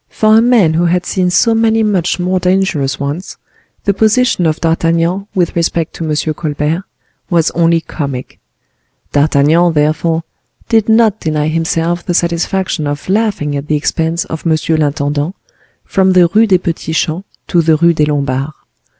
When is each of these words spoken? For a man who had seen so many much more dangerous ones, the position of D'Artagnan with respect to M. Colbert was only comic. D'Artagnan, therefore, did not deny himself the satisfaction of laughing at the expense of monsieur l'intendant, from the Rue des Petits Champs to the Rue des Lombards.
For 0.09 0.35
a 0.35 0.41
man 0.41 0.73
who 0.73 0.85
had 0.85 1.05
seen 1.05 1.29
so 1.29 1.53
many 1.53 1.83
much 1.83 2.17
more 2.19 2.39
dangerous 2.39 2.99
ones, 2.99 3.37
the 3.83 3.93
position 3.93 4.47
of 4.47 4.59
D'Artagnan 4.59 5.27
with 5.35 5.55
respect 5.55 5.93
to 5.93 6.09
M. 6.09 6.33
Colbert 6.33 6.85
was 7.29 7.51
only 7.51 7.81
comic. 7.81 8.39
D'Artagnan, 9.11 9.73
therefore, 9.73 10.23
did 10.67 10.89
not 10.89 11.19
deny 11.19 11.49
himself 11.49 12.03
the 12.03 12.15
satisfaction 12.15 12.87
of 12.87 13.09
laughing 13.09 13.55
at 13.55 13.67
the 13.67 13.75
expense 13.75 14.25
of 14.25 14.43
monsieur 14.43 14.75
l'intendant, 14.75 15.35
from 15.85 16.13
the 16.13 16.27
Rue 16.33 16.47
des 16.47 16.57
Petits 16.57 16.97
Champs 16.97 17.27
to 17.45 17.61
the 17.61 17.75
Rue 17.77 17.93
des 17.93 18.05
Lombards. 18.05 18.53